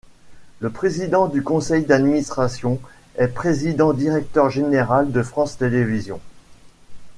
Le 0.61 0.71
président 0.71 1.27
du 1.27 1.43
conseil 1.43 1.85
d'administration 1.85 2.79
est 3.17 3.27
le 3.27 3.31
président-directeur 3.33 4.49
général 4.49 5.11
de 5.11 5.21
France 5.21 5.59
Télévisions. 5.59 6.21